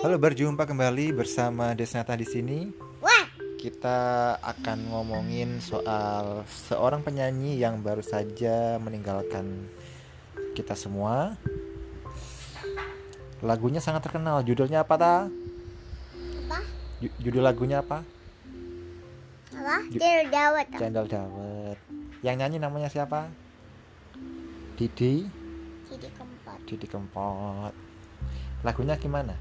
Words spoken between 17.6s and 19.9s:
apa? Apa?